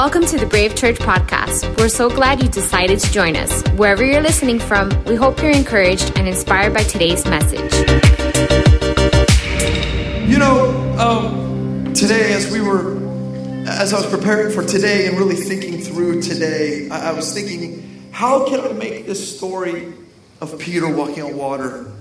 [0.00, 1.78] Welcome to the Brave Church podcast.
[1.78, 3.62] We're so glad you decided to join us.
[3.72, 7.70] Wherever you're listening from, we hope you're encouraged and inspired by today's message.
[10.26, 12.96] You know, um, today as we were,
[13.68, 18.08] as I was preparing for today and really thinking through today, I, I was thinking,
[18.10, 19.92] how can I make this story
[20.40, 21.92] of Peter walking on water?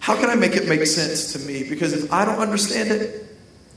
[0.00, 1.66] How can I make it make sense to me?
[1.66, 3.26] Because if I don't understand it,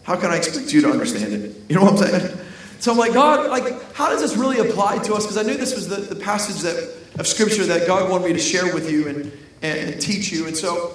[0.04, 1.56] how can I expect you to understand it?
[1.70, 2.38] You know what I'm saying?
[2.82, 5.24] So I'm like, God, like, how does this really apply to us?
[5.24, 8.34] Because I knew this was the, the passage that, of Scripture that God wanted me
[8.34, 9.32] to share with you and,
[9.62, 10.48] and, and teach you.
[10.48, 10.92] And so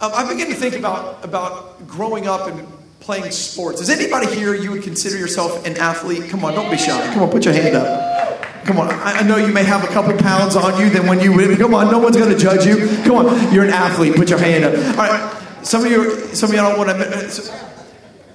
[0.00, 2.66] um, I began to think about, about growing up and
[2.98, 3.80] playing sports.
[3.80, 6.28] Is anybody here you would consider yourself an athlete?
[6.28, 7.14] Come on, don't be shy.
[7.14, 8.42] Come on, put your hand up.
[8.64, 11.56] Come on, I, know you may have a couple pounds on you than when you.
[11.56, 12.88] Come on, no one's going to judge you.
[13.04, 14.16] Come on, you're an athlete.
[14.16, 14.74] Put your hand up.
[14.98, 17.24] All right, some of you, some of you don't want to.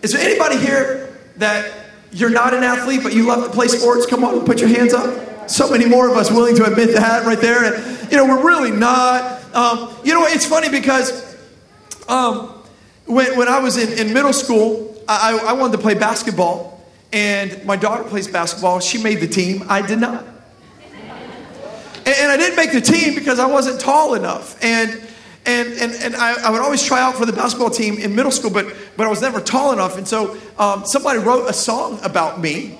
[0.01, 1.82] Is there anybody here that
[2.13, 4.05] you're not an athlete, but you love to play sports?
[4.05, 5.49] Come on, put your hands up.
[5.49, 7.73] So many more of us willing to admit that right there.
[7.73, 9.43] And, you know, we're really not.
[9.53, 11.35] Um, you know, it's funny because
[12.07, 12.47] um,
[13.05, 16.81] when, when I was in, in middle school, I, I wanted to play basketball.
[17.11, 18.79] And my daughter plays basketball.
[18.79, 19.65] She made the team.
[19.67, 20.25] I did not.
[22.05, 24.61] And, and I didn't make the team because I wasn't tall enough.
[24.63, 25.01] And
[25.45, 28.31] and, and, and I, I, would always try out for the basketball team in middle
[28.31, 29.97] school, but, but I was never tall enough.
[29.97, 32.79] And so um, somebody wrote a song about me.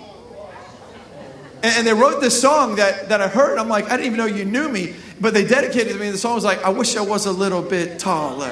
[1.61, 3.57] And, and, they wrote this song that, that I heard.
[3.57, 4.95] I'm like, I didn't even know you knew me.
[5.19, 6.09] But they dedicated to me.
[6.09, 8.49] The song was like, I wish I was a little bit taller.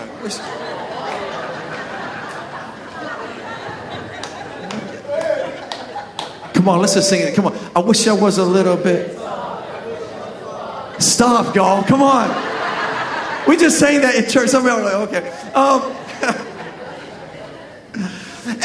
[6.54, 7.34] Come on, let's just sing it.
[7.34, 7.58] Come on.
[7.76, 9.18] I wish I was a little bit.
[11.02, 11.84] Stop, y'all.
[11.84, 12.51] Come on.
[13.52, 14.48] We just sang that in church.
[14.48, 15.30] Some of y'all are like, okay.
[15.52, 15.82] Um,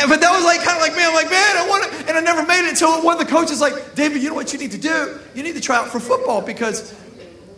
[0.08, 1.02] but that was like kind of like me.
[1.02, 3.28] I'm like, man, I want to, and I never made it until one of the
[3.28, 5.18] coaches like, David, you know what you need to do?
[5.34, 6.94] You need to try out for football because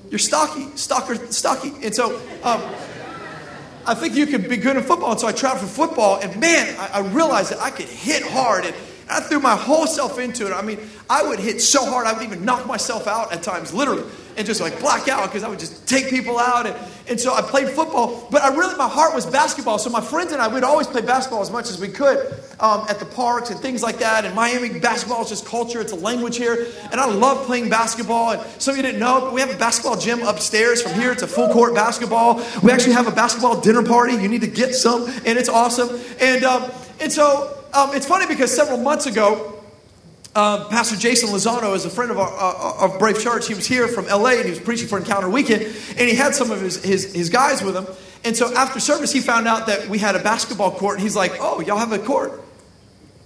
[0.08, 1.74] you're stocky, stalker, stocky.
[1.82, 2.62] And so um,
[3.84, 5.10] I think you could be good in football.
[5.10, 8.22] And so I tried for football, and man, I, I realized that I could hit
[8.22, 8.64] hard.
[8.64, 8.74] And
[9.10, 10.52] I threw my whole self into it.
[10.52, 10.78] I mean,
[11.10, 14.04] I would hit so hard, I would even knock myself out at times, literally,
[14.36, 16.66] and just like black out because I would just take people out.
[16.66, 16.74] And,
[17.08, 19.78] and so I played football, but I really, my heart was basketball.
[19.78, 22.18] So my friends and I, we'd always play basketball as much as we could
[22.60, 24.24] um, at the parks and things like that.
[24.24, 26.66] And Miami basketball is just culture, it's a language here.
[26.92, 28.32] And I love playing basketball.
[28.32, 31.12] And some of you didn't know, but we have a basketball gym upstairs from here.
[31.12, 32.44] It's a full court basketball.
[32.62, 34.14] We actually have a basketball dinner party.
[34.14, 35.98] You need to get some, and it's awesome.
[36.20, 36.70] And, um,
[37.00, 39.57] and so um, it's funny because several months ago,
[40.38, 43.48] uh, Pastor Jason Lozano is a friend of, our, uh, of Brave Church.
[43.48, 46.32] He was here from LA and he was preaching for Encounter Weekend, and he had
[46.32, 47.86] some of his, his, his guys with him.
[48.22, 51.16] And so after service, he found out that we had a basketball court, and he's
[51.16, 52.40] like, "Oh, y'all have a court?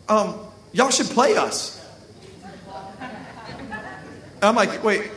[0.08, 0.38] Um,
[0.72, 1.78] y'all should play us."
[3.00, 5.10] And I'm like, "Wait,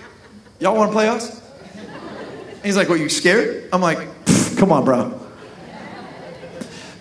[0.60, 1.42] y'all want to play us?"
[1.76, 3.00] And he's like, "What?
[3.00, 4.00] You scared?" I'm like,
[4.58, 5.20] "Come on, bro."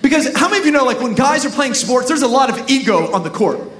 [0.02, 2.50] Because how many of you know, like when guys are playing sports, there's a lot
[2.50, 3.73] of ego on the court.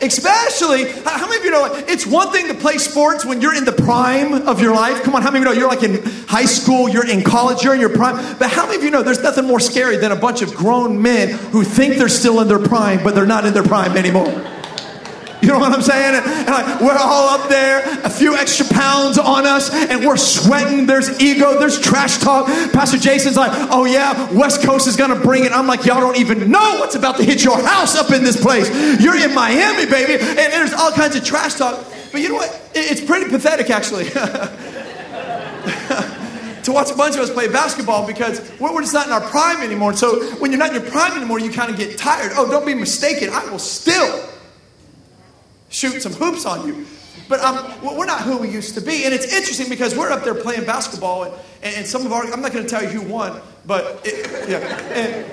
[0.00, 3.64] Especially, how many of you know it's one thing to play sports when you're in
[3.64, 5.02] the prime of your life?
[5.02, 7.62] Come on, how many of you know you're like in high school, you're in college,
[7.62, 8.16] you're in your prime?
[8.38, 11.00] But how many of you know there's nothing more scary than a bunch of grown
[11.00, 14.53] men who think they're still in their prime, but they're not in their prime anymore?
[15.44, 16.14] You know what I'm saying?
[16.14, 20.86] And like, we're all up there, a few extra pounds on us, and we're sweating.
[20.86, 22.46] There's ego, there's trash talk.
[22.72, 25.52] Pastor Jason's like, oh yeah, West Coast is gonna bring it.
[25.52, 28.40] I'm like, y'all don't even know what's about to hit your house up in this
[28.40, 28.70] place.
[29.02, 31.84] You're in Miami, baby, and there's all kinds of trash talk.
[32.10, 32.70] But you know what?
[32.74, 34.04] It's pretty pathetic, actually.
[36.62, 39.60] to watch a bunch of us play basketball because we're just not in our prime
[39.60, 39.92] anymore.
[39.92, 42.32] So when you're not in your prime anymore, you kind of get tired.
[42.34, 43.28] Oh, don't be mistaken.
[43.28, 44.30] I will still
[45.74, 46.86] shoot some hoops on you.
[47.28, 49.04] But um, we're not who we used to be.
[49.04, 52.42] And it's interesting because we're up there playing basketball, and, and some of our, I'm
[52.42, 54.58] not going to tell you who won, but it, yeah.
[54.92, 55.24] And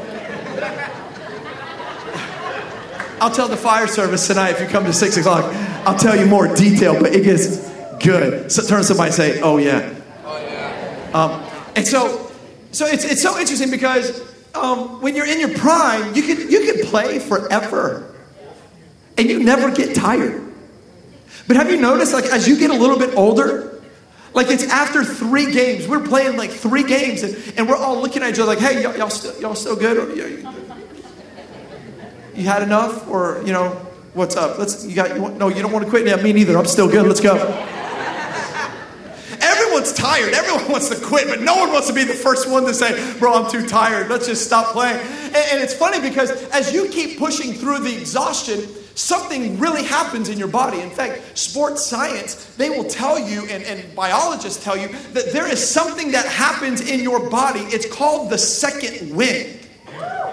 [3.21, 5.53] I'll tell the fire service tonight if you come to 6 o'clock.
[5.85, 7.69] I'll tell you more detail, but it gets
[8.03, 8.51] good.
[8.51, 9.93] So turn to somebody and say, oh, yeah.
[10.23, 11.11] Oh, yeah.
[11.13, 11.43] Um,
[11.75, 12.31] and so,
[12.71, 14.21] so it's, it's so interesting because
[14.55, 18.10] um, when you're in your prime, you can, you can play forever
[19.17, 20.43] and you never get tired.
[21.47, 23.81] But have you noticed, like, as you get a little bit older,
[24.33, 28.23] like it's after three games, we're playing like three games, and, and we're all looking
[28.23, 29.97] at each other like, hey, y'all, y'all, still, y'all still good?
[29.97, 30.47] Or, you,
[32.35, 33.09] you had enough?
[33.09, 33.69] Or, you know,
[34.13, 34.57] what's up?
[34.57, 36.07] Let's, you got, you want, no, you don't want to quit?
[36.07, 36.57] Yeah, me neither.
[36.57, 37.05] I'm still good.
[37.05, 37.35] Let's go.
[39.41, 40.33] Everyone's tired.
[40.33, 43.17] Everyone wants to quit, but no one wants to be the first one to say,
[43.19, 44.09] bro, I'm too tired.
[44.09, 44.99] Let's just stop playing.
[44.99, 50.29] And, and it's funny because as you keep pushing through the exhaustion, something really happens
[50.29, 50.79] in your body.
[50.79, 55.47] In fact, sports science, they will tell you, and, and biologists tell you, that there
[55.47, 57.61] is something that happens in your body.
[57.61, 59.59] It's called the second wind.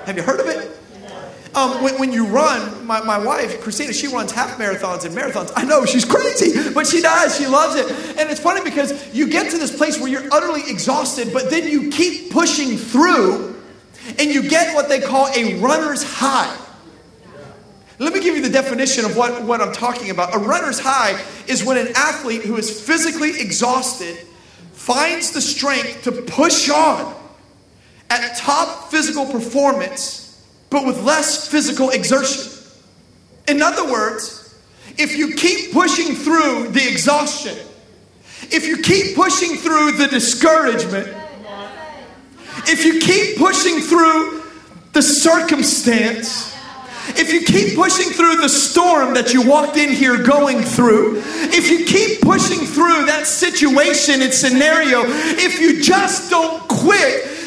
[0.07, 0.79] Have you heard of it?
[1.55, 5.51] Um, when, when, you run, my, my wife, Christina, she runs half marathons and marathons.
[5.57, 7.37] I know she's crazy, but she does.
[7.37, 8.19] She loves it.
[8.19, 11.67] And it's funny because you get to this place where you're utterly exhausted, but then
[11.67, 13.57] you keep pushing through
[14.19, 16.57] and you get what they call a runner's high.
[17.99, 20.35] Let me give you the definition of what, what I'm talking about.
[20.35, 24.17] A runner's high is when an athlete who is physically exhausted
[24.73, 27.15] finds the strength to push on
[28.11, 30.29] at top physical performance
[30.71, 32.53] but with less physical exertion.
[33.47, 34.55] In other words,
[34.99, 37.57] if you keep pushing through the exhaustion,
[38.51, 41.09] if you keep pushing through the discouragement,
[42.67, 44.43] if you keep pushing through
[44.93, 46.55] the circumstance,
[47.17, 51.71] if you keep pushing through the storm that you walked in here going through, if
[51.71, 57.39] you keep pushing through that situation and scenario, if you just don't quit,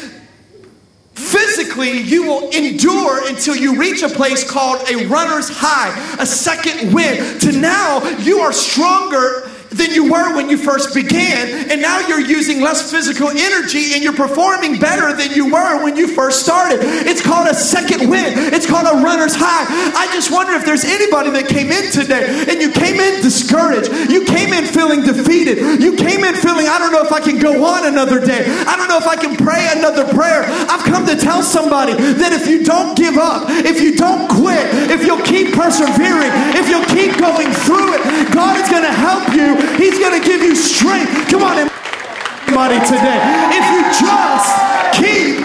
[1.14, 6.92] Physically, you will endure until you reach a place called a runner's high, a second
[6.92, 7.40] wind.
[7.42, 12.20] To now, you are stronger than you were when you first began, and now you're
[12.20, 16.80] using less physical energy and you're performing better than you were when you first started.
[16.82, 19.66] It's called a second win, it's called a runner's high.
[19.96, 23.90] I just wonder if there's anybody that came in today and you came in discouraged,
[24.10, 27.38] you came in feeling defeated, you came in feeling, I don't know if I can
[27.38, 30.44] go on another day, I don't know if I can pray another prayer.
[30.68, 34.66] I've come to tell somebody that if you don't give up, if you don't quit,
[34.90, 38.02] if you'll keep persevering, if you'll keep going through it,
[38.32, 41.28] God is going to help you He's going to give you strength.
[41.28, 43.20] Come on, everybody, today.
[43.52, 44.50] If you just
[44.98, 45.38] keep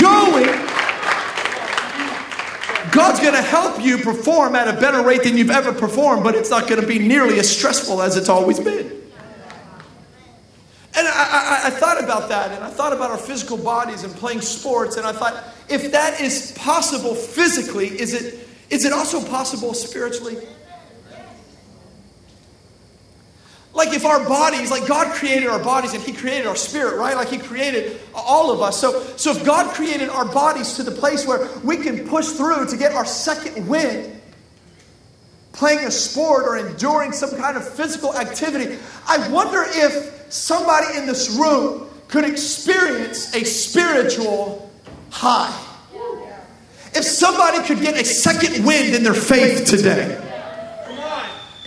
[0.00, 0.68] going,
[2.92, 6.34] God's going to help you perform at a better rate than you've ever performed, but
[6.34, 8.98] it's not going to be nearly as stressful as it's always been.
[10.96, 14.12] And I, I, I, thought about that, and I thought about our physical bodies and
[14.14, 19.24] playing sports, and I thought, if that is possible physically, is it, is it also
[19.24, 20.38] possible spiritually?
[23.78, 27.14] Like if our bodies, like God created our bodies and He created our spirit, right?
[27.14, 28.76] Like He created all of us.
[28.80, 32.66] So, so if God created our bodies to the place where we can push through
[32.66, 34.20] to get our second wind,
[35.52, 38.76] playing a sport or enduring some kind of physical activity,
[39.06, 44.72] I wonder if somebody in this room could experience a spiritual
[45.10, 45.56] high.
[46.94, 50.27] If somebody could get a second wind in their faith today.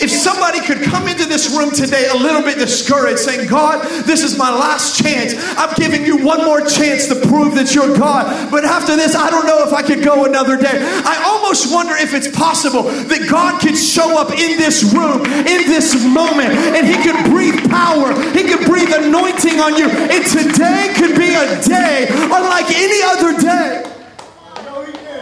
[0.01, 4.23] If somebody could come into this room today a little bit discouraged, saying, God, this
[4.23, 5.35] is my last chance.
[5.57, 8.49] I'm giving you one more chance to prove that you're God.
[8.49, 10.73] But after this, I don't know if I could go another day.
[10.73, 15.69] I almost wonder if it's possible that God could show up in this room, in
[15.69, 19.85] this moment, and He could breathe power, He could breathe anointing on you.
[19.85, 23.85] And today could be a day unlike any other day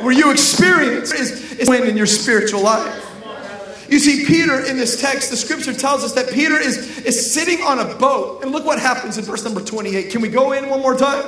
[0.03, 3.08] where you experience is, is in your spiritual life.
[3.89, 7.61] You see, Peter in this text, the scripture tells us that Peter is, is sitting
[7.61, 8.43] on a boat.
[8.43, 10.11] And look what happens in verse number 28.
[10.11, 11.23] Can we go in one more time?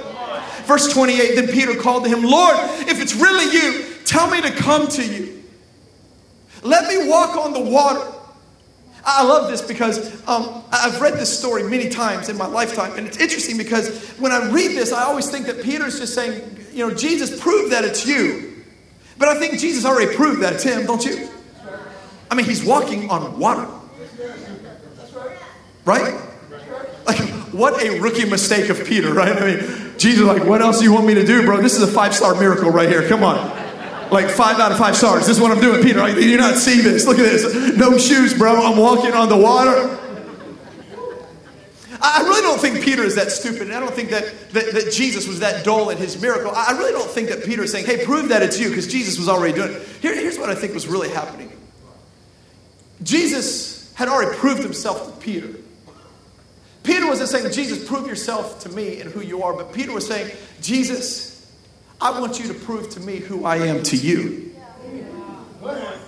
[0.65, 2.55] Verse 28 Then Peter called to him, Lord,
[2.87, 5.43] if it's really you, tell me to come to you.
[6.63, 8.05] Let me walk on the water.
[9.03, 12.95] I love this because um, I've read this story many times in my lifetime.
[12.95, 16.57] And it's interesting because when I read this, I always think that Peter's just saying,
[16.71, 18.63] you know, Jesus, prove that it's you.
[19.17, 21.27] But I think Jesus already proved that it's him, don't you?
[22.31, 23.67] I mean, he's walking on water.
[25.83, 26.17] Right?
[27.05, 27.19] Like,
[27.51, 29.35] what a rookie mistake of Peter, right?
[29.35, 31.61] I mean, Jesus, like, what else do you want me to do, bro?
[31.61, 33.07] This is a five star miracle right here.
[33.09, 33.35] Come on.
[34.11, 35.27] Like, five out of five stars.
[35.27, 35.99] This is what I'm doing, Peter.
[35.99, 37.05] Like, you not see this?
[37.05, 37.75] Look at this.
[37.77, 38.55] No shoes, bro.
[38.55, 39.97] I'm walking on the water.
[42.03, 44.23] I really don't think Peter is that stupid, and I don't think that,
[44.53, 46.51] that, that Jesus was that dull in his miracle.
[46.55, 49.19] I really don't think that Peter is saying, hey, prove that it's you, because Jesus
[49.19, 49.81] was already doing it.
[50.01, 51.51] Here, here's what I think was really happening
[53.03, 55.49] Jesus had already proved himself to Peter.
[56.83, 60.07] Peter wasn't saying, Jesus, prove yourself to me and who you are, but Peter was
[60.07, 61.51] saying, Jesus,
[61.99, 64.55] I want you to prove to me who I am to you.
[65.61, 65.99] Go ahead.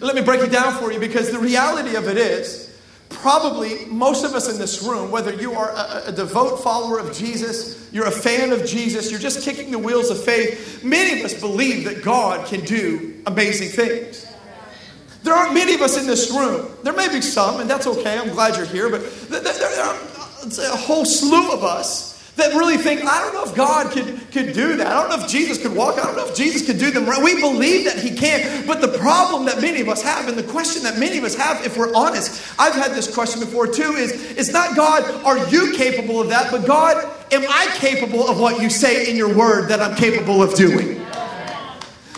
[0.00, 2.66] Let me break it down for you because the reality of it is,
[3.08, 7.16] probably most of us in this room, whether you are a, a, devout follower of
[7.16, 11.24] Jesus, you're a fan of Jesus, you're just kicking the wheels of faith, many of
[11.24, 14.25] us believe that God can do amazing things.
[15.26, 16.70] There aren't many of us in this room.
[16.84, 18.16] There may be some, and that's okay.
[18.16, 18.88] I'm glad you're here.
[18.88, 23.56] But there, are a whole slew of us that really think, I don't know if
[23.56, 24.86] God could, could do that.
[24.86, 25.98] I don't know if Jesus could walk.
[25.98, 27.06] I don't know if Jesus could do them.
[27.24, 28.68] We believe that he can.
[28.68, 31.34] But the problem that many of us have, and the question that many of us
[31.34, 35.44] have, if we're honest, I've had this question before too, is it's not God, are
[35.48, 36.52] you capable of that?
[36.52, 36.98] But God,
[37.32, 41.04] am I capable of what you say in your word that I'm capable of doing?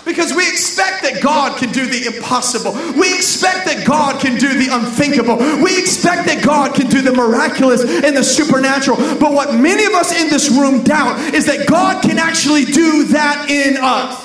[0.09, 2.73] Because we expect that God can do the impossible.
[2.99, 5.37] We expect that God can do the unthinkable.
[5.37, 8.97] We expect that God can do the miraculous and the supernatural.
[8.97, 13.05] But what many of us in this room doubt is that God can actually do
[13.09, 14.25] that in us.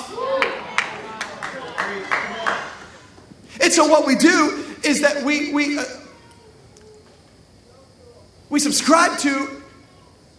[3.60, 5.84] And so what we do is that we we uh,
[8.48, 9.62] we subscribe to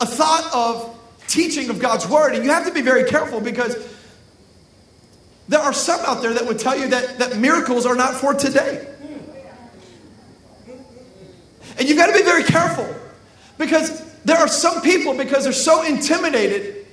[0.01, 3.75] a thought of teaching of God's word, and you have to be very careful because
[5.47, 8.33] there are some out there that would tell you that, that miracles are not for
[8.33, 8.87] today.
[11.77, 12.87] And you've got to be very careful
[13.57, 16.85] because there are some people, because they're so intimidated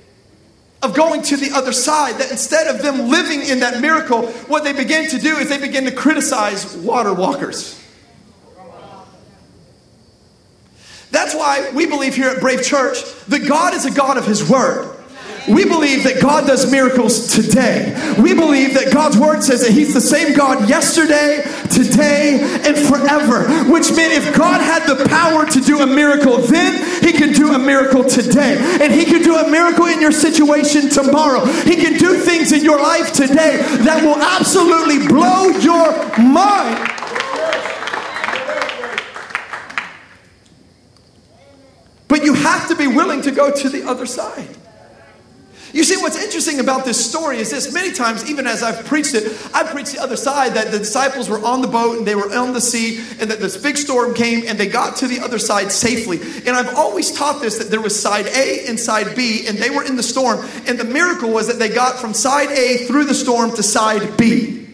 [0.83, 4.65] of going to the other side, that instead of them living in that miracle, what
[4.65, 7.79] they begin to do is they begin to criticize water walkers.
[11.09, 14.49] That's why we believe here at Brave Church that God is a God of His
[14.49, 14.92] Word.
[15.47, 17.91] We believe that God does miracles today.
[18.17, 23.47] We believe that God's word says that He's the same God yesterday, today, and forever.
[23.69, 27.53] Which meant if God had the power to do a miracle then, He can do
[27.53, 28.57] a miracle today.
[28.79, 31.45] And He can do a miracle in your situation tomorrow.
[31.45, 36.89] He can do things in your life today that will absolutely blow your mind.
[42.07, 44.55] But you have to be willing to go to the other side.
[45.73, 49.15] You see, what's interesting about this story is this many times, even as I've preached
[49.15, 49.23] it,
[49.55, 52.31] I've preached the other side that the disciples were on the boat and they were
[52.31, 55.39] on the sea, and that this big storm came and they got to the other
[55.39, 56.21] side safely.
[56.45, 59.71] And I've always taught this that there was side A and side B, and they
[59.71, 60.47] were in the storm.
[60.67, 64.15] And the miracle was that they got from side A through the storm to side
[64.15, 64.67] B.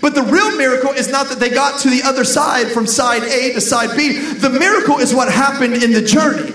[0.00, 3.22] But the real miracle is not that they got to the other side from side
[3.22, 4.18] A to side B.
[4.18, 6.52] The miracle is what happened in the journey.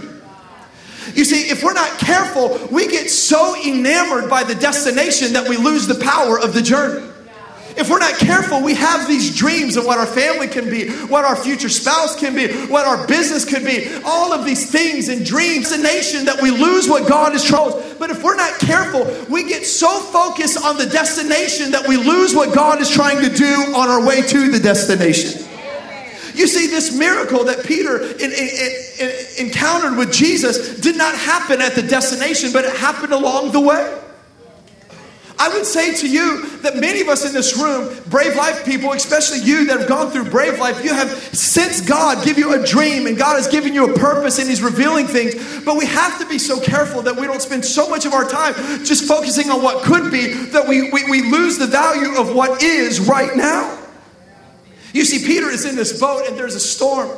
[1.15, 5.57] You see, if we're not careful, we get so enamored by the destination that we
[5.57, 7.07] lose the power of the journey.
[7.77, 11.23] If we're not careful, we have these dreams of what our family can be, what
[11.23, 15.25] our future spouse can be, what our business could be, all of these things and
[15.25, 17.95] dreams, a nation that we lose what God has chose.
[17.97, 22.35] But if we're not careful, we get so focused on the destination that we lose
[22.35, 25.47] what God is trying to do on our way to the destination.
[26.33, 28.49] You see, this miracle that Peter in, in,
[28.99, 33.61] in, encountered with Jesus did not happen at the destination, but it happened along the
[33.61, 34.01] way.
[35.41, 38.93] I would say to you that many of us in this room, Brave Life people,
[38.93, 42.63] especially you that have gone through Brave Life, you have sensed God give you a
[42.63, 45.33] dream and God has given you a purpose and He's revealing things.
[45.65, 48.29] But we have to be so careful that we don't spend so much of our
[48.29, 48.53] time
[48.85, 52.61] just focusing on what could be that we, we, we lose the value of what
[52.61, 53.80] is right now.
[54.93, 57.09] You see, Peter is in this boat and there's a storm.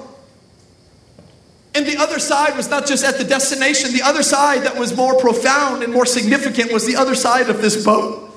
[1.75, 4.95] And the other side was not just at the destination, the other side that was
[4.95, 8.31] more profound and more significant was the other side of this boat.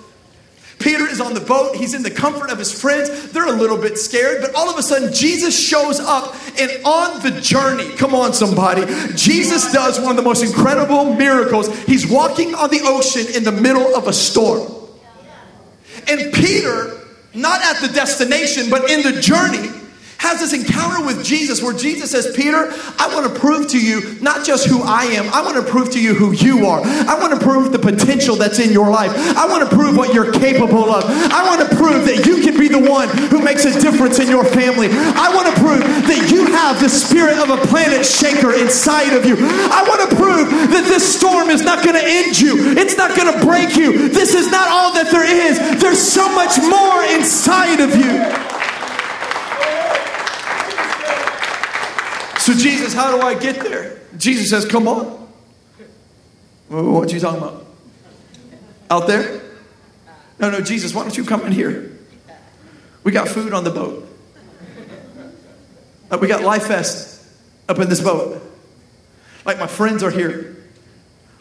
[0.79, 1.75] Peter is on the boat.
[1.75, 3.33] He's in the comfort of his friends.
[3.33, 6.37] They're a little bit scared, but all of a sudden, Jesus shows up.
[6.59, 11.75] And on the journey, come on, somebody, Jesus does one of the most incredible miracles.
[11.85, 14.71] He's walking on the ocean in the middle of a storm.
[16.09, 17.06] And Peter
[17.37, 19.69] not at the destination, but in the journey,
[20.19, 24.17] has this encounter with Jesus where Jesus says, Peter, I want to prove to you
[24.21, 26.81] not just who I am, I want to prove to you who you are.
[26.83, 29.13] I want to prove the potential that's in your life.
[29.37, 31.05] I want to prove what you're capable of.
[31.07, 34.29] I want to prove that you can be the one who makes a difference in
[34.29, 34.89] your family.
[34.91, 39.25] I want to prove that you have the spirit of a planet shaker inside of
[39.27, 39.37] you.
[39.39, 43.17] I want to prove that this storm is not going to end you, it's not
[43.17, 44.09] going to break you.
[44.09, 48.66] This is not all that there is, there's so much more inside of you.
[52.47, 53.99] So, Jesus, how do I get there?
[54.17, 55.05] Jesus says, Come on.
[56.69, 57.67] What are you talking about?
[58.89, 59.43] Out there?
[60.39, 61.99] No, no, Jesus, why don't you come in here?
[63.03, 64.09] We got food on the boat.
[66.09, 67.21] Uh, we got Life Vest
[67.69, 68.41] up in this boat.
[69.45, 70.56] Like my friends are here.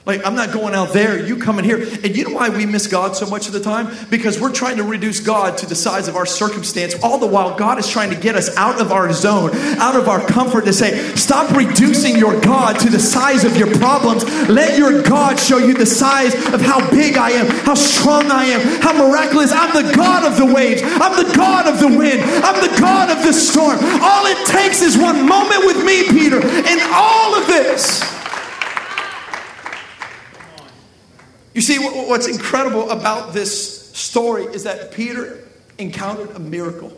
[0.05, 1.77] Like, I'm not going out there, you coming here.
[1.77, 3.89] And you know why we miss God so much of the time?
[4.11, 6.93] Because we're trying to reduce God to the size of our circumstance.
[7.01, 10.07] All the while, God is trying to get us out of our zone, out of
[10.07, 14.23] our comfort to say, stop reducing your God to the size of your problems.
[14.47, 18.45] Let your God show you the size of how big I am, how strong I
[18.45, 19.51] am, how miraculous.
[19.51, 23.09] I'm the God of the waves, I'm the God of the wind, I'm the God
[23.09, 23.79] of the storm.
[23.81, 28.03] All it takes is one moment with me, Peter, and all of this
[31.55, 35.41] You see, what's incredible about this story is that Peter
[35.77, 36.91] encountered a miracle.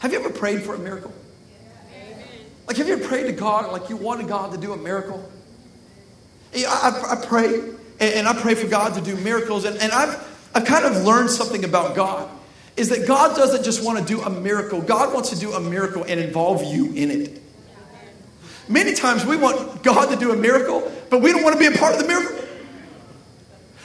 [0.00, 1.12] Have you ever prayed for a miracle?
[2.66, 5.30] Like, have you ever prayed to God, like you wanted God to do a miracle?
[6.56, 10.50] I, I, I pray, and I pray for God to do miracles, and, and I've,
[10.52, 12.28] I've kind of learned something about God
[12.76, 15.60] is that God doesn't just want to do a miracle, God wants to do a
[15.60, 17.42] miracle and involve you in it.
[18.68, 21.72] Many times we want God to do a miracle, but we don't want to be
[21.72, 22.45] a part of the miracle.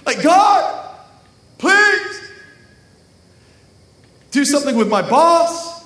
[0.06, 0.96] Like, God,
[1.58, 2.32] please
[4.32, 5.82] do something with my boss.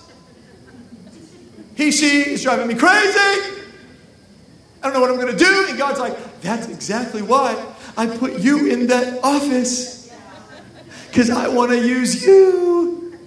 [1.75, 3.17] He, she is driving me crazy.
[4.81, 5.65] I don't know what I'm going to do.
[5.67, 10.13] And God's like, that's exactly why I put you in that office.
[11.07, 13.17] Because I want to use you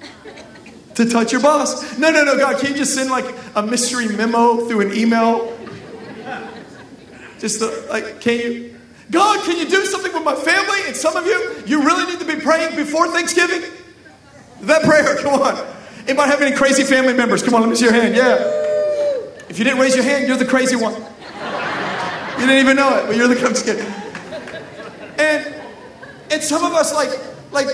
[0.94, 1.98] to touch your boss.
[1.98, 5.56] No, no, no, God, can you just send like a mystery memo through an email?
[7.38, 8.77] Just the, like, can you?
[9.10, 10.78] God, can you do something with my family?
[10.86, 13.62] And some of you, you really need to be praying before Thanksgiving.
[14.62, 15.66] That prayer, come on.
[16.06, 17.42] Anybody have any crazy family members?
[17.42, 18.14] Come on, let me see your hand.
[18.14, 18.36] Yeah.
[19.48, 20.94] If you didn't raise your hand, you're the crazy one.
[20.94, 23.84] You didn't even know it, but you're the I'm.
[25.18, 25.54] And
[26.30, 27.10] and some of us like
[27.50, 27.66] like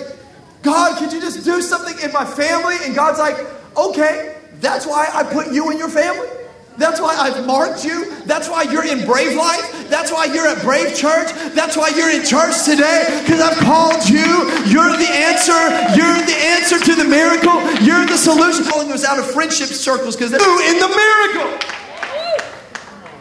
[0.63, 2.77] God, could you just do something in my family?
[2.83, 3.37] And God's like,
[3.77, 6.29] okay, that's why I put you in your family.
[6.77, 8.11] That's why I've marked you.
[8.27, 9.89] That's why you're in Brave Life.
[9.89, 11.31] That's why you're at Brave Church.
[11.55, 14.51] That's why you're in church today because I've called you.
[14.67, 15.55] You're the answer.
[15.95, 17.63] You're the answer to the miracle.
[17.81, 18.65] You're the solution.
[18.65, 21.59] Calling us out of friendship circles because they're in the miracle.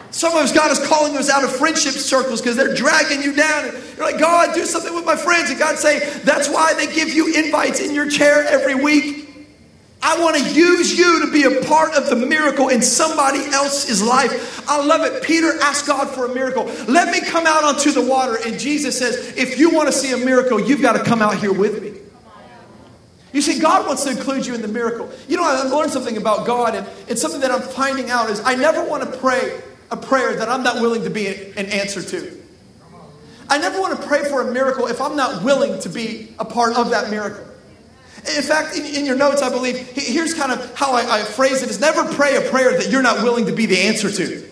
[0.10, 3.36] Some of us, God is calling us out of friendship circles because they're dragging you
[3.36, 3.65] down.
[3.65, 5.50] And you're like, God, do something with my friends.
[5.50, 9.23] And God say, that's why they give you invites in your chair every week.
[10.05, 14.03] I want to use you to be a part of the miracle in somebody else's
[14.03, 14.69] life.
[14.69, 15.24] I love it.
[15.24, 16.65] Peter asked God for a miracle.
[16.89, 18.38] Let me come out onto the water.
[18.45, 21.37] And Jesus says, if you want to see a miracle, you've got to come out
[21.37, 21.94] here with me.
[23.31, 25.09] You see, God wants to include you in the miracle.
[25.29, 28.42] You know, I've learned something about God, and it's something that I'm finding out is
[28.44, 32.01] I never want to pray a prayer that I'm not willing to be an answer
[32.01, 32.42] to.
[33.50, 36.46] I never want to pray for a miracle if I'm not willing to be a
[36.46, 37.46] part of that miracle.
[38.25, 41.62] In fact, in, in your notes, I believe, here's kind of how I, I phrase
[41.62, 44.50] it is never pray a prayer that you're not willing to be the answer to.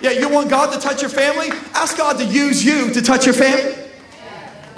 [0.00, 1.50] Yeah, you want God to touch your family?
[1.74, 3.81] Ask God to use you to touch your family.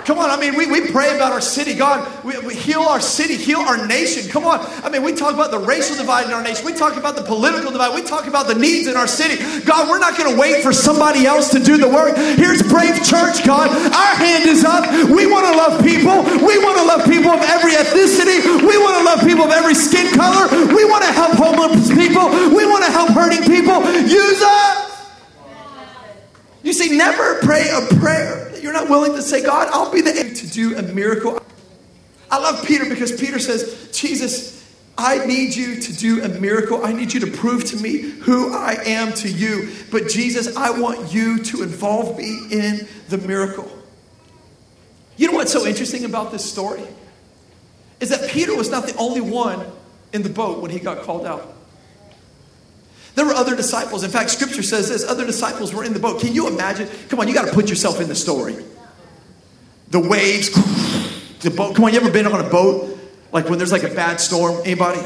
[0.04, 1.72] Come on, I mean, we, we pray about our city.
[1.72, 4.28] God, we, we, heal our city, heal our nation.
[4.28, 4.60] Come on.
[4.84, 6.66] I mean, we talk about the racial divide in our nation.
[6.66, 7.94] We talk about the political divide.
[7.94, 9.40] We talk about the needs in our city.
[9.64, 12.16] God, we're not going to wait for somebody else to do the work.
[12.16, 13.72] Here's Brave Church, God.
[13.72, 14.84] Our hand is up.
[15.08, 16.20] We want to love people.
[16.44, 18.44] We want to love people of every ethnicity.
[18.60, 20.52] We want to love people of every skin color.
[20.68, 22.28] We want to help homeless people.
[22.52, 23.80] We want to help hurting people.
[24.04, 24.84] Use us.
[26.62, 30.12] You see, never pray a prayer you're not willing to say, God, I'll be the
[30.12, 31.38] to do a miracle.
[32.30, 34.54] I love Peter because Peter says, Jesus,
[34.96, 36.84] I need you to do a miracle.
[36.84, 39.70] I need you to prove to me who I am to you.
[39.90, 43.70] But Jesus, I want you to involve me in the miracle.
[45.16, 46.82] You know what's so interesting about this story?
[48.00, 49.64] Is that Peter was not the only one
[50.14, 51.53] in the boat when he got called out.
[53.14, 54.02] There were other disciples.
[54.02, 56.20] In fact, scripture says this other disciples were in the boat.
[56.20, 56.88] Can you imagine?
[57.08, 58.56] Come on, you got to put yourself in the story.
[59.90, 60.50] The waves,
[61.40, 61.76] the boat.
[61.76, 62.98] Come on, you ever been on a boat?
[63.30, 64.60] Like when there's like a bad storm?
[64.64, 65.00] Anybody?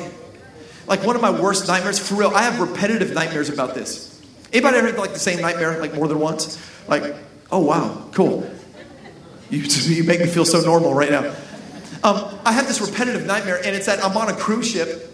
[0.87, 4.23] Like one of my worst nightmares, for real, I have repetitive nightmares about this.
[4.53, 6.59] Anybody ever had like the same nightmare like more than once?
[6.89, 7.15] Like,
[7.53, 8.51] oh wow, cool.
[9.51, 9.61] You,
[9.95, 11.35] you make me feel so normal right now.
[12.03, 15.05] Um, I have this repetitive nightmare, and it's that I'm on a cruise ship.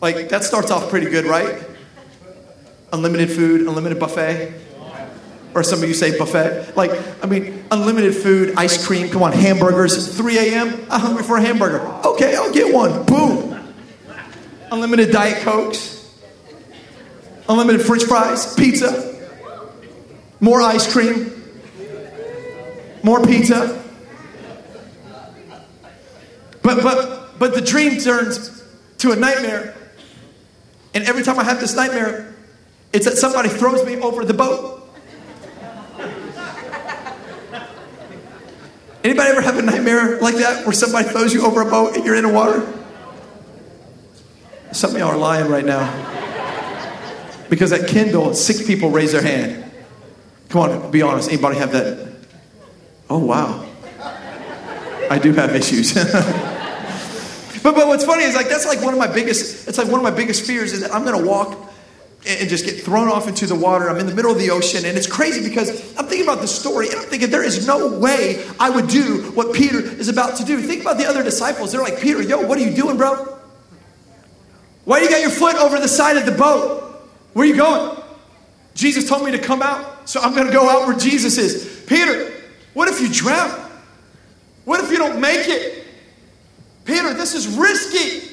[0.00, 1.60] Like, that starts off pretty good, right?
[2.94, 4.54] Unlimited food, unlimited buffet.
[5.54, 6.76] Or some of you say buffet.
[6.76, 6.90] Like,
[7.22, 10.16] I mean, unlimited food, ice cream, come on, hamburgers.
[10.16, 11.80] 3 a.m., I'm hungry for a hamburger.
[11.80, 13.04] Okay, I'll get one.
[13.04, 13.74] Boom.
[14.72, 16.12] Unlimited Diet Cokes,
[17.48, 19.14] unlimited French fries, pizza,
[20.40, 21.30] more ice cream,
[23.04, 23.80] more pizza.
[26.62, 28.64] But, but, but the dream turns
[28.98, 29.76] to a nightmare.
[30.94, 32.33] And every time I have this nightmare,
[32.94, 34.80] it's that somebody throws me over the boat.
[39.02, 42.04] Anybody ever have a nightmare like that where somebody throws you over a boat and
[42.06, 42.66] you're in the water?
[44.70, 45.90] Some of y'all are lying right now.
[47.50, 49.70] Because at Kindle, six people raise their hand.
[50.48, 51.28] Come on, be honest.
[51.28, 52.14] Anybody have that?
[53.10, 53.66] Oh, wow.
[55.10, 55.94] I do have issues.
[57.62, 59.98] but, but what's funny is like that's like one of my biggest, it's like one
[59.98, 61.63] of my biggest fears is that I'm gonna walk
[62.26, 63.90] and just get thrown off into the water.
[63.90, 66.48] I'm in the middle of the ocean, and it's crazy because I'm thinking about the
[66.48, 70.36] story, and I'm thinking there is no way I would do what Peter is about
[70.36, 70.60] to do.
[70.60, 71.72] Think about the other disciples.
[71.72, 73.38] They're like, Peter, yo, what are you doing, bro?
[74.84, 76.82] Why do you got your foot over the side of the boat?
[77.34, 78.02] Where are you going?
[78.74, 81.84] Jesus told me to come out, so I'm going to go out where Jesus is.
[81.86, 82.32] Peter,
[82.72, 83.50] what if you drown?
[84.64, 85.86] What if you don't make it?
[86.84, 88.30] Peter, this is risky.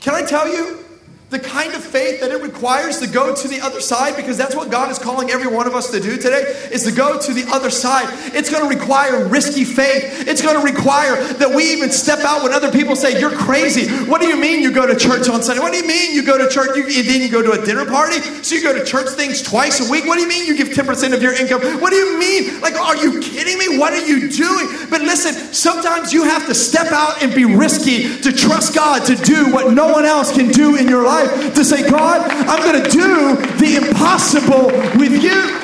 [0.00, 0.84] Can I tell you?
[1.30, 4.56] The kind of faith that it requires to go to the other side because that's
[4.56, 6.40] what God is calling every one of us to do today
[6.72, 8.06] is to go to the other side.
[8.34, 10.26] It's going to require risky faith.
[10.26, 13.88] It's going to require that we even step out when other people say you're crazy.
[14.08, 15.60] What do you mean you go to church on Sunday?
[15.60, 17.64] What do you mean you go to church you, and then you go to a
[17.64, 18.20] dinner party?
[18.42, 20.06] So you go to church things twice a week?
[20.06, 21.60] What do you mean you give 10% of your income?
[21.78, 22.58] What do you mean?
[22.62, 23.76] Like are you kidding me?
[23.76, 24.88] What are you doing?
[24.88, 29.14] But listen, sometimes you have to step out and be risky to trust God to
[29.14, 32.62] do what no one else can do in your life life to say, God, I'm
[32.62, 34.66] going to do the impossible
[34.98, 35.58] with you.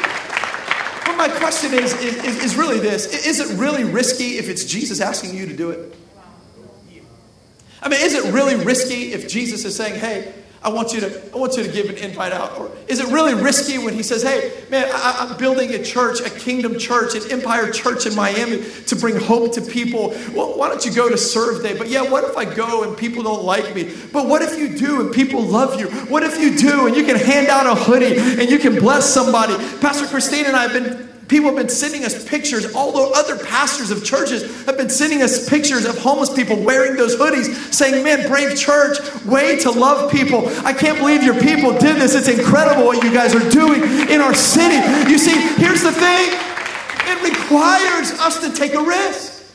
[1.06, 5.00] But my question is, is, is really this Is it really risky if it's Jesus
[5.00, 5.94] asking you to do it?
[7.82, 10.32] I mean, is it really risky if Jesus is saying, hey,
[10.64, 12.58] I want you to, I want you to give an invite out?
[12.58, 16.20] Or is it really risky when he says, hey, man, I, am building a church,
[16.20, 20.08] a kingdom church, an empire church in Miami to bring hope to people?
[20.34, 21.76] Well, why don't you go to Serve Day?
[21.76, 23.94] But yeah, what if I go and people don't like me?
[24.10, 25.88] But what if you do and people love you?
[26.06, 29.12] What if you do and you can hand out a hoodie and you can bless
[29.12, 29.54] somebody?
[29.80, 33.90] Pastor Christine and I have been People have been sending us pictures, although other pastors
[33.90, 38.28] of churches have been sending us pictures of homeless people wearing those hoodies, saying, Man,
[38.28, 40.46] Brave Church, way to love people.
[40.66, 42.14] I can't believe your people did this.
[42.14, 44.76] It's incredible what you guys are doing in our city.
[45.10, 46.28] You see, here's the thing
[47.06, 49.54] it requires us to take a risk.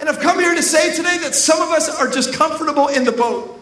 [0.00, 3.04] And I've come here to say today that some of us are just comfortable in
[3.04, 3.54] the boat.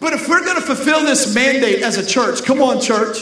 [0.00, 3.16] But if we're going to fulfill this mandate as a church, come on, church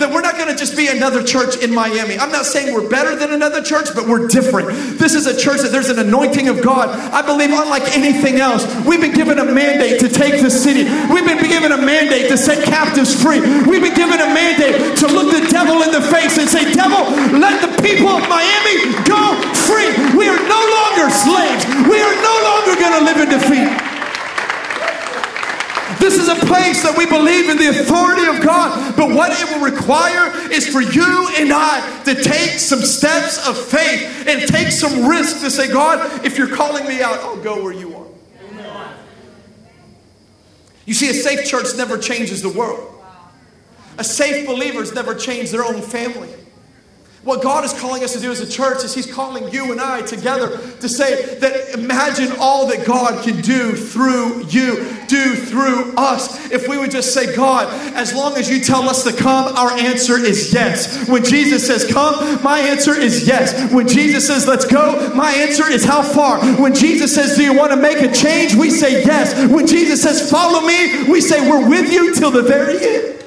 [0.00, 2.18] that we're not going to just be another church in Miami.
[2.18, 4.98] I'm not saying we're better than another church, but we're different.
[4.98, 6.88] This is a church that there's an anointing of God.
[6.88, 10.84] I believe, unlike anything else, we've been given a mandate to take the city.
[11.12, 13.40] We've been given a mandate to set captives free.
[13.40, 17.08] We've been given a mandate to look the devil in the face and say, Devil,
[17.38, 19.90] let the people of Miami go free.
[20.14, 21.64] We are no longer slaves.
[21.88, 23.87] We are no longer going to live in defeat.
[26.00, 28.96] This is a place that we believe in the authority of God.
[28.96, 33.58] But what it will require is for you and I to take some steps of
[33.58, 37.62] faith and take some risk to say, God, if you're calling me out, I'll go
[37.62, 38.06] where you are.
[40.86, 42.94] You see, a safe church never changes the world.
[43.98, 46.30] A safe believers never change their own family.
[47.24, 49.80] What God is calling us to do as a church is He's calling you and
[49.80, 55.94] I together to say that imagine all that God can do through you, do through
[55.96, 56.50] us.
[56.52, 59.72] If we would just say, God, as long as you tell us to come, our
[59.72, 61.08] answer is yes.
[61.08, 63.72] When Jesus says, come, my answer is yes.
[63.72, 66.38] When Jesus says, let's go, my answer is how far.
[66.60, 68.54] When Jesus says, do you want to make a change?
[68.54, 69.50] We say yes.
[69.50, 73.24] When Jesus says, follow me, we say, we're with you till the very end.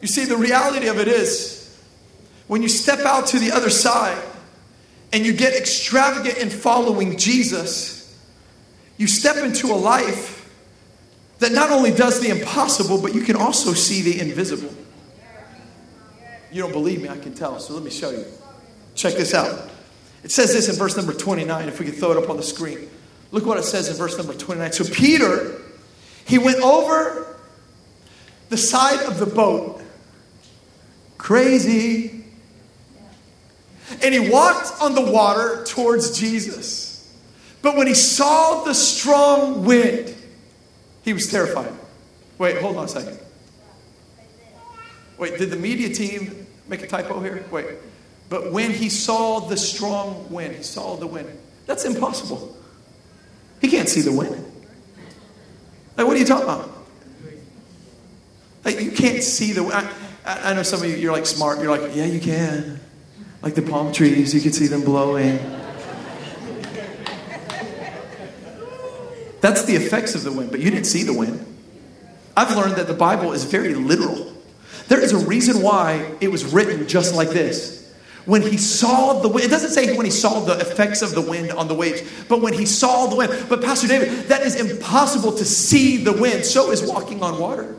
[0.00, 1.61] You see, the reality of it is,
[2.48, 4.22] when you step out to the other side
[5.12, 8.16] and you get extravagant in following Jesus,
[8.96, 10.48] you step into a life
[11.38, 14.72] that not only does the impossible, but you can also see the invisible.
[16.52, 18.24] You don't believe me, I can tell, so let me show you.
[18.94, 19.70] Check this out.
[20.22, 22.42] It says this in verse number 29, if we could throw it up on the
[22.42, 22.88] screen.
[23.32, 24.72] Look what it says in verse number 29.
[24.72, 25.60] So Peter,
[26.26, 27.36] he went over
[28.50, 29.82] the side of the boat.
[31.16, 32.11] Crazy.
[34.02, 37.12] And he walked on the water towards Jesus.
[37.62, 40.14] But when he saw the strong wind,
[41.02, 41.72] he was terrified.
[42.38, 43.18] Wait, hold on a second.
[45.18, 47.44] Wait, did the media team make a typo here?
[47.50, 47.66] Wait.
[48.28, 51.28] But when he saw the strong wind, he saw the wind.
[51.66, 52.56] That's impossible.
[53.60, 54.44] He can't see the wind.
[55.96, 56.68] Like, what are you talking about?
[58.64, 59.88] Like, you can't see the wind.
[60.24, 61.60] I, I know some of you, you're like smart.
[61.60, 62.80] You're like, yeah, you can.
[63.42, 65.38] Like the palm trees, you could see them blowing.
[69.40, 71.44] That's the effects of the wind, but you didn't see the wind.
[72.36, 74.32] I've learned that the Bible is very literal.
[74.86, 77.80] There is a reason why it was written just like this.
[78.24, 81.20] When he saw the wind, it doesn't say when he saw the effects of the
[81.20, 83.46] wind on the waves, but when he saw the wind.
[83.48, 86.44] But, Pastor David, that is impossible to see the wind.
[86.44, 87.74] So is walking on water.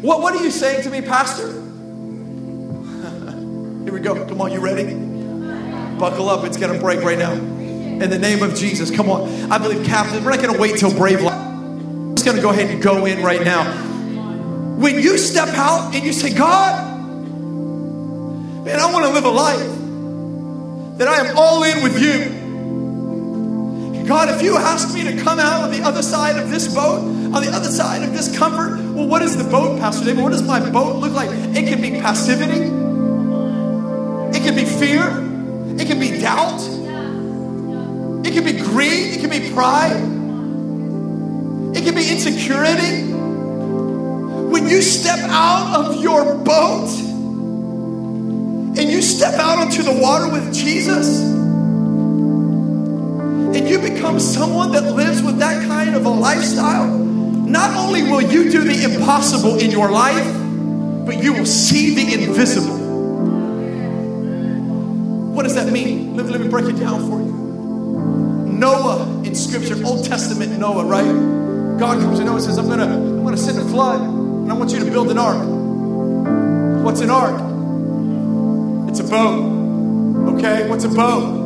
[0.00, 1.48] What, what are you saying to me, Pastor?
[3.82, 4.24] Here we go.
[4.26, 4.94] Come on, you ready?
[5.98, 6.44] Buckle up.
[6.44, 7.32] It's going to break right now.
[7.32, 8.92] In the name of Jesus.
[8.94, 9.50] Come on.
[9.50, 11.34] I believe, Captain, we're not going to wait till brave life.
[11.34, 13.64] I'm just going to go ahead and go in right now.
[14.76, 16.96] When you step out and you say, God,
[18.64, 22.37] man, I want to live a life that I am all in with you.
[24.08, 27.00] God, if you ask me to come out on the other side of this boat,
[27.00, 30.22] on the other side of this comfort, well, what is the boat, Pastor David?
[30.22, 31.28] What does my boat look like?
[31.30, 32.62] It can be passivity,
[34.34, 35.10] it can be fear,
[35.78, 36.58] it can be doubt,
[38.26, 40.00] it can be greed, it can be pride,
[41.76, 43.12] it can be insecurity.
[43.12, 46.88] When you step out of your boat
[48.78, 51.20] and you step out onto the water with Jesus,
[53.58, 58.22] and you become someone that lives with that kind of a lifestyle, not only will
[58.22, 60.24] you do the impossible in your life,
[61.04, 62.78] but you will see the invisible.
[65.32, 66.16] What does that mean?
[66.16, 67.32] Let, let me break it down for you.
[68.52, 71.78] Noah in Scripture, Old Testament Noah, right?
[71.80, 74.54] God comes to Noah and says, I'm gonna, I'm gonna send a flood, and I
[74.54, 76.84] want you to build an ark.
[76.84, 77.40] What's an ark?
[78.88, 80.36] It's a boat.
[80.36, 81.37] Okay, what's a boat?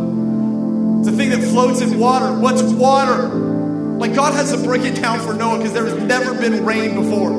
[1.02, 2.32] It's a thing that floats in water.
[2.38, 3.26] What's water?
[3.26, 7.32] Like God has to break it down for Noah because there's never been rain before.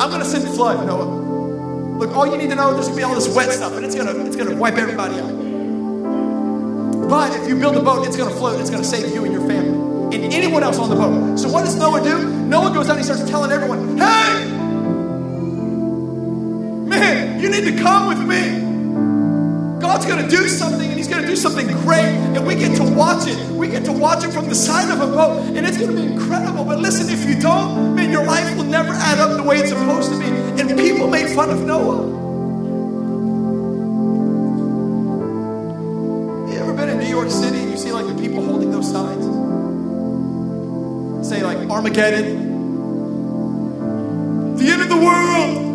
[0.00, 1.98] I'm gonna send flood, Noah.
[1.98, 3.84] Look, all you need to know, is there's gonna be all this wet stuff, and
[3.84, 5.32] it's gonna it's gonna wipe everybody out.
[7.08, 9.44] But if you build a boat, it's gonna float, it's gonna save you and your
[9.48, 10.16] family.
[10.16, 11.40] And anyone else on the boat.
[11.40, 12.24] So what does Noah do?
[12.44, 14.44] Noah goes out and he starts telling everyone, hey!
[16.88, 18.69] Man, you need to come with me.
[19.90, 22.14] God's going to do something and He's going to do something great.
[22.36, 23.36] And we get to watch it.
[23.50, 25.42] We get to watch it from the side of a boat.
[25.56, 26.62] And it's going to be incredible.
[26.64, 29.70] But listen, if you don't, man, your life will never add up the way it's
[29.70, 30.26] supposed to be.
[30.26, 32.06] And people made fun of Noah.
[36.52, 38.88] You ever been in New York City and you see like the people holding those
[38.88, 39.24] signs?
[41.26, 42.46] Say like Armageddon.
[44.56, 45.66] The end of the world.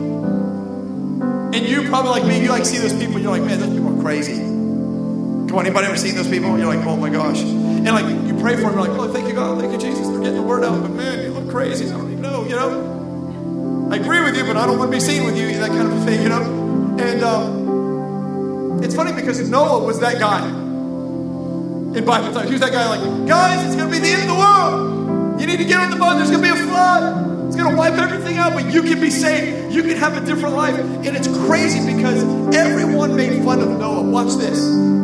[1.54, 3.95] And you probably like me, you like see those people, you're like, man, those people
[4.06, 4.36] crazy.
[4.38, 6.56] Come on, anybody ever seen those people?
[6.60, 7.42] You're like, oh my gosh.
[7.42, 10.06] And like you pray for them, you're like, oh, thank you, God, thank you, Jesus,
[10.06, 10.80] for getting the word out.
[10.80, 11.88] But man, you look crazy.
[11.88, 13.90] I don't even know, you know?
[13.92, 15.88] I agree with you, but I don't want to be seen with you, that kind
[15.92, 16.44] of a thing, you know?
[17.00, 22.46] And um, it's funny because Noah was that guy in Bible times.
[22.46, 25.42] He was that guy like, guys, it's going to be the end of the world.
[25.42, 26.18] You need to get on the boat.
[26.18, 27.48] There's going to be a flood.
[27.48, 29.65] It's going to wipe everything out, but you can be saved.
[29.76, 30.80] You can have a different life.
[30.80, 32.24] And it's crazy because
[32.56, 34.04] everyone made fun of Noah.
[34.04, 34.58] Watch this.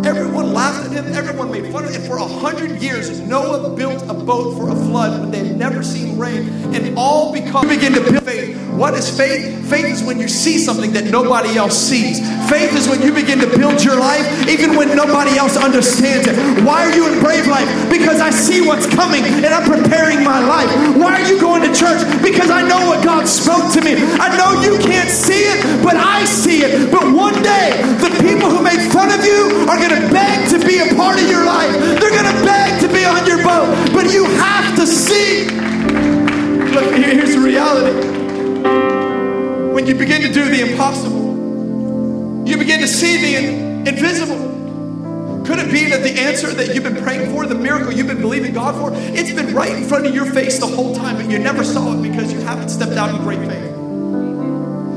[0.05, 1.13] Everyone laughed at him.
[1.13, 1.99] Everyone made fun of him.
[1.99, 5.83] And for a hundred years, Noah built a boat for a flood when they'd never
[5.83, 6.47] seen rain.
[6.73, 8.57] And all because begin to build faith.
[8.71, 9.69] What is faith?
[9.69, 12.19] Faith is when you see something that nobody else sees.
[12.49, 16.35] Faith is when you begin to build your life even when nobody else understands it.
[16.63, 17.67] Why are you in Brave Life?
[17.91, 20.71] Because I see what's coming and I'm preparing my life.
[20.97, 22.01] Why are you going to church?
[22.23, 23.95] Because I know what God spoke to me.
[24.17, 26.91] I know you can't see it, but I see it.
[26.91, 30.59] But one day, the people who make fun of you are going to beg to
[30.65, 31.71] be a part of your life.
[31.99, 35.45] They're going to beg to be on your boat, but you have to see.
[36.71, 38.07] Look, here's the reality.
[39.73, 44.51] When you begin to do the impossible, you begin to see the invisible.
[45.45, 48.21] Could it be that the answer that you've been praying for, the miracle you've been
[48.21, 51.29] believing God for, it's been right in front of your face the whole time, but
[51.29, 53.80] you never saw it because you haven't stepped out in great faith?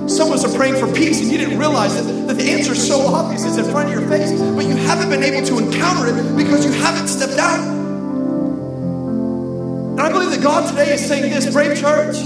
[0.07, 2.73] Some of us are praying for peace and you didn't realize that, that the answer
[2.73, 5.59] is so obvious, it's in front of your face, but you haven't been able to
[5.59, 7.59] encounter it because you haven't stepped out.
[9.93, 12.17] And I believe that God today is saying this, Brave Church,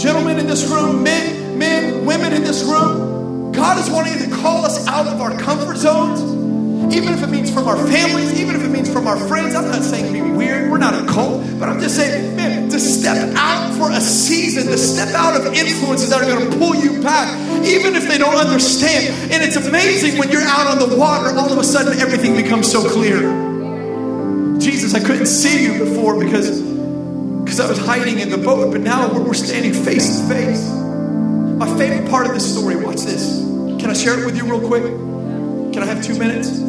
[0.00, 4.64] gentlemen in this room, men, men, women in this room, God is wanting to call
[4.64, 6.22] us out of our comfort zones,
[6.94, 9.54] even if it means from our families, even if it means from our friends.
[9.54, 12.80] I'm not saying be weird, we're not a cult, but I'm just saying, man, to
[12.80, 16.74] step out for a season, to step out of influences that are going to pull
[16.74, 17.28] you back,
[17.64, 19.32] even if they don't understand.
[19.32, 22.70] And it's amazing when you're out on the water, all of a sudden everything becomes
[22.70, 23.20] so clear.
[24.58, 26.60] Jesus, I couldn't see you before because
[27.42, 30.70] because I was hiding in the boat, but now we're standing face to face.
[30.70, 33.40] My favorite part of this story, watch this.
[33.80, 34.84] Can I share it with you real quick?
[34.84, 36.60] Can I have two minutes?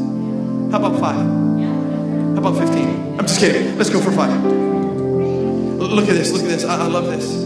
[0.71, 1.15] How about five?
[1.15, 3.19] How about 15?
[3.19, 3.77] I'm just kidding.
[3.77, 4.72] Let's go for five.
[5.91, 6.63] Look at this, look at this.
[6.63, 7.43] I, I love this.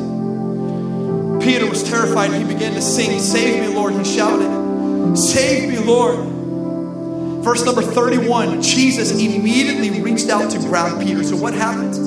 [1.44, 3.94] Peter was terrified he began to sing, Save me, Lord.
[3.94, 6.38] He shouted, Save me, Lord.
[7.44, 11.24] Verse number 31 Jesus immediately reached out to grab Peter.
[11.24, 11.98] So what happens?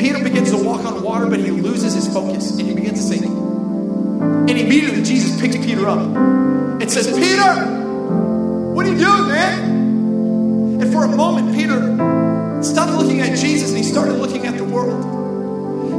[0.00, 3.16] Peter begins to walk on water, but he loses his focus and he begins to
[3.16, 3.24] sink.
[3.24, 7.54] And immediately Jesus picks Peter up and says, Peter,
[8.74, 10.80] what are you doing, man?
[10.82, 11.78] And for a moment, Peter
[12.64, 15.21] stopped looking at Jesus and he started looking at the world.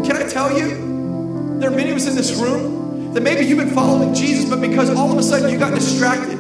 [0.04, 3.60] Can I tell you, there are many of us in this room that maybe you've
[3.60, 6.40] been following Jesus, but because all of a sudden you got distracted.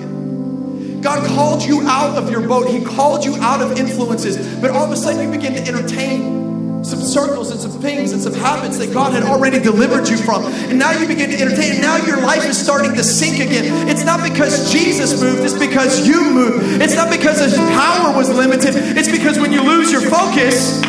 [1.02, 2.70] God called you out of your boat.
[2.70, 6.84] He called you out of influences, but all of a sudden you begin to entertain
[6.84, 10.44] some circles and some things and some habits that God had already delivered you from.
[10.46, 13.88] And now you begin to entertain, and now your life is starting to sink again.
[13.88, 16.82] It's not because Jesus moved, it's because you moved.
[16.82, 20.82] It's not because his power was limited, it's because when you lose your focus,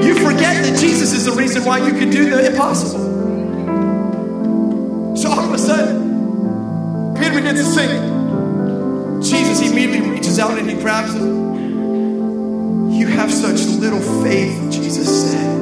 [0.00, 3.12] you forget that Jesus is the reason why you can do the impossible.
[5.16, 9.22] So all of a sudden, Peter begins to sink.
[9.22, 12.90] Jesus immediately reaches out and he grabs him.
[12.90, 15.60] You have such little faith, Jesus said.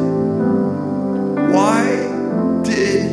[1.53, 3.10] Why did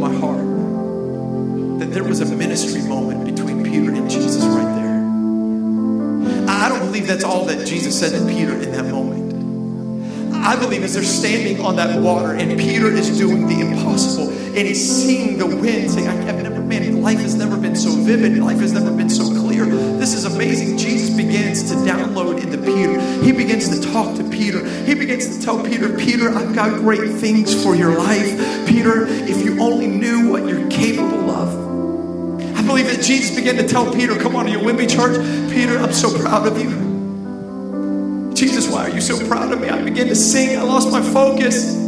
[0.00, 0.40] my heart
[1.78, 6.48] that there was a ministry moment between Peter and Jesus right there.
[6.48, 9.30] I don't believe that's all that Jesus said to Peter in that moment.
[10.34, 14.58] I believe as they're standing on that water and Peter is doing the impossible and
[14.58, 18.36] he's seeing the wind saying, I've never, man, life has never been so vivid.
[18.38, 19.64] Life has never been so clear.
[19.64, 20.76] This is amazing.
[20.76, 20.99] Jesus
[21.30, 23.00] begins to download into Peter.
[23.22, 24.64] He begins to talk to Peter.
[24.84, 28.66] He begins to tell Peter, Peter, I've got great things for your life.
[28.66, 32.56] Peter, if you only knew what you're capable of.
[32.56, 35.16] I believe that Jesus began to tell Peter, come on, are you with me, church?
[35.52, 36.90] Peter, I'm so proud of you.
[38.34, 39.68] Jesus, why are you so proud of me?
[39.68, 40.58] I began to sing.
[40.58, 41.79] I lost my focus.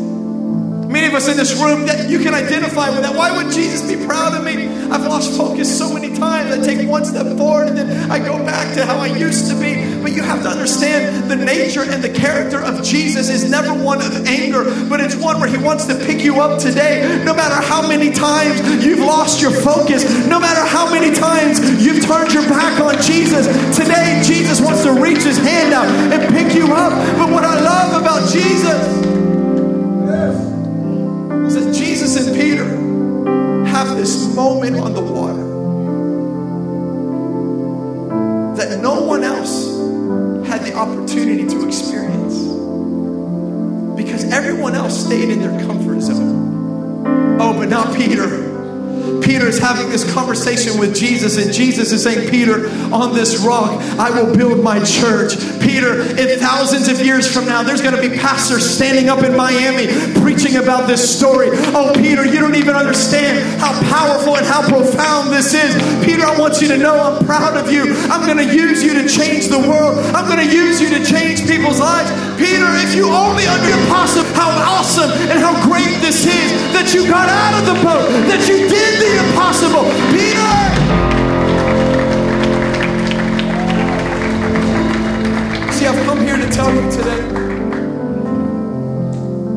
[1.03, 3.17] Many of us in this room that you can identify with that.
[3.17, 4.69] Why would Jesus be proud of me?
[4.87, 6.53] I've lost focus so many times.
[6.53, 9.59] I take one step forward and then I go back to how I used to
[9.59, 9.83] be.
[10.01, 13.99] But you have to understand the nature and the character of Jesus is never one
[13.99, 17.03] of anger, but it's one where he wants to pick you up today.
[17.25, 22.07] No matter how many times you've lost your focus, no matter how many times you've
[22.07, 26.55] turned your back on Jesus, today Jesus wants to reach his hand out and pick
[26.55, 26.95] you up.
[27.19, 28.02] But what I love
[47.73, 48.53] not Peter.
[49.23, 53.81] Peter is having this conversation with Jesus, and Jesus is saying, Peter, on this rock,
[53.99, 55.35] I will build my church.
[55.63, 59.37] Peter, in thousands of years from now, there's going to be pastors standing up in
[59.37, 59.87] Miami
[60.21, 61.49] preaching about this story.
[61.73, 65.75] Oh, Peter, you don't even understand how powerful and how profound this is.
[66.05, 67.95] Peter, I want you to know I'm proud of you.
[68.11, 71.05] I'm going to use you to change the world, I'm going to use you to
[71.05, 72.11] change people's lives.
[72.39, 77.29] Peter, if you only understood how awesome and how great this is that you got
[77.29, 79.85] out of the boat, that you did the impossible.
[80.11, 80.62] Peter!
[86.53, 87.23] Tell you today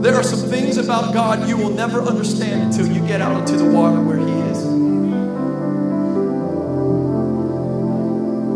[0.02, 3.58] there are some things about God you will never understand until you get out into
[3.58, 4.64] the water where He is.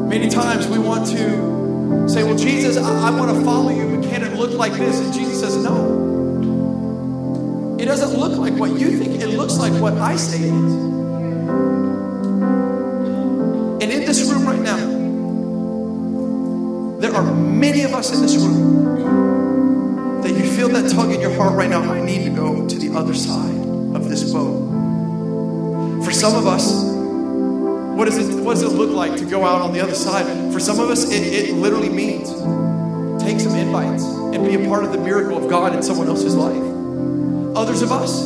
[0.08, 4.10] Many times we want to say, Well, Jesus, I, I want to follow you, but
[4.10, 5.00] can it look like this?
[5.00, 6.08] And Jesus says, No.
[7.80, 10.74] It doesn't look like what you think, it looks like what I say it is.
[13.82, 14.99] And in this room right now,
[17.60, 21.70] many of us in this room that you feel that tug in your heart right
[21.70, 21.82] now.
[21.82, 23.56] I need to go to the other side
[23.96, 24.70] of this boat.
[26.04, 26.84] For some of us,
[27.98, 30.54] what does it, what does it look like to go out on the other side?
[30.54, 32.30] For some of us, it, it literally means
[33.22, 36.36] take some invites and be a part of the miracle of God in someone else's
[36.36, 36.64] life.
[37.58, 38.26] Others of us,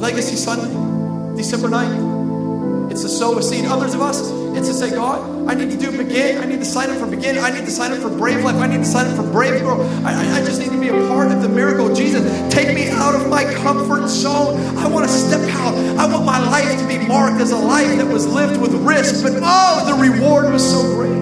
[0.00, 2.90] Legacy Sunday, December 9th.
[2.90, 3.66] It's to sow a seed.
[3.66, 6.38] Others of us, it's to say, God, I need to do Begin.
[6.38, 7.38] I need to sign up for Begin.
[7.38, 8.56] I need to sign up for Brave Life.
[8.56, 9.82] I need to sign up for Brave Girl.
[10.06, 11.92] I, I, just need to be a part of the miracle.
[11.94, 12.22] Jesus,
[12.54, 14.58] take me out of my comfort zone.
[14.76, 15.74] I want to step out.
[15.98, 19.22] I want my life to be marked as a life that was lived with risk.
[19.22, 21.18] But oh, the reward was so great.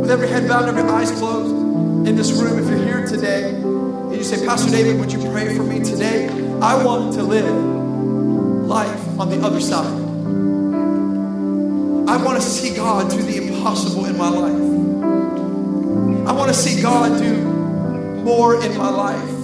[0.00, 3.50] With every head bowed and every eyes closed in this room, if you're here today
[3.50, 6.28] and you say, Pastor David, would you pray for me today?
[6.62, 7.52] I want to live
[8.66, 10.07] life on the other side.
[12.08, 14.56] I want to see God do the impossible in my life.
[16.26, 17.36] I want to see God do
[18.24, 19.34] more in my life.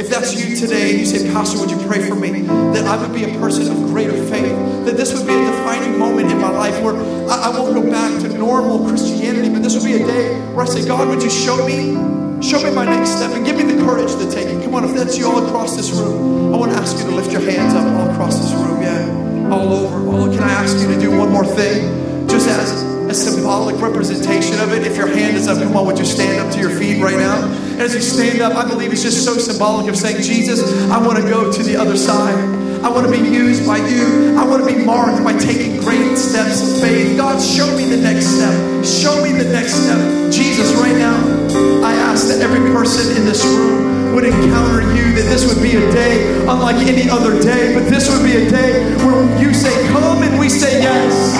[0.00, 2.40] If that's you today and you say, Pastor, would you pray for me?
[2.72, 4.56] That I would be a person of greater faith.
[4.86, 6.96] That this would be a defining moment in my life where
[7.28, 10.64] I, I won't go back to normal Christianity, but this would be a day where
[10.64, 11.92] I say, God, would you show me?
[12.42, 14.64] Show me my next step and give me the courage to take it.
[14.64, 17.14] Come on, if that's you all across this room, I want to ask you to
[17.14, 18.80] lift your hands up all across this room.
[18.80, 20.01] Yeah, all over.
[20.14, 22.28] Oh, can I ask you to do one more thing?
[22.28, 24.86] Just as a symbolic representation of it.
[24.86, 27.16] If your hand is up, come on, would you stand up to your feet right
[27.16, 27.44] now?
[27.44, 31.04] And as you stand up, I believe it's just so symbolic of saying, Jesus, I
[31.04, 32.61] want to go to the other side.
[32.82, 34.36] I want to be used by you.
[34.36, 37.16] I want to be marked by taking great steps of faith.
[37.16, 38.84] God, show me the next step.
[38.84, 40.32] Show me the next step.
[40.32, 41.14] Jesus, right now,
[41.86, 45.76] I ask that every person in this room would encounter you, that this would be
[45.76, 49.70] a day unlike any other day, but this would be a day where you say,
[49.92, 51.38] Come, and we say yes.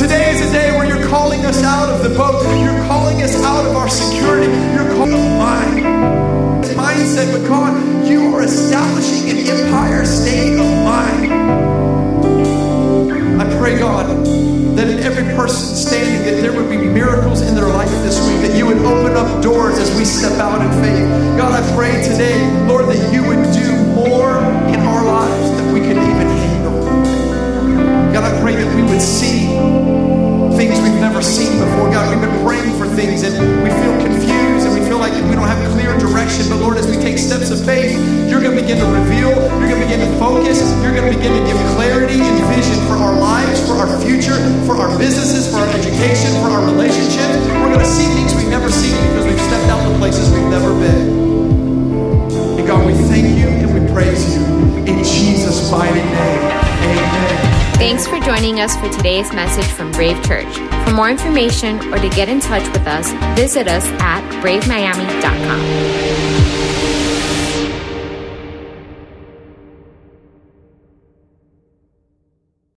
[0.00, 2.42] Today is a day where you're calling us out of the boat.
[2.58, 3.33] You're calling us
[61.44, 66.53] information or to get in touch with us, visit us at bravemiami.com.